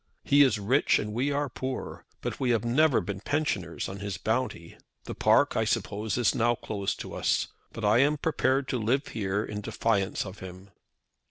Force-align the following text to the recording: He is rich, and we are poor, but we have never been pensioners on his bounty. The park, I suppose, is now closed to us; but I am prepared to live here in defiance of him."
He 0.23 0.41
is 0.41 0.57
rich, 0.57 0.97
and 0.97 1.13
we 1.13 1.31
are 1.31 1.47
poor, 1.47 2.05
but 2.21 2.39
we 2.39 2.49
have 2.49 2.65
never 2.65 3.01
been 3.01 3.19
pensioners 3.19 3.87
on 3.87 3.99
his 3.99 4.17
bounty. 4.17 4.75
The 5.03 5.13
park, 5.13 5.55
I 5.55 5.63
suppose, 5.63 6.17
is 6.17 6.33
now 6.33 6.55
closed 6.55 6.99
to 7.01 7.13
us; 7.13 7.49
but 7.71 7.85
I 7.85 7.99
am 7.99 8.17
prepared 8.17 8.67
to 8.69 8.79
live 8.81 9.09
here 9.09 9.45
in 9.45 9.61
defiance 9.61 10.25
of 10.25 10.39
him." 10.39 10.71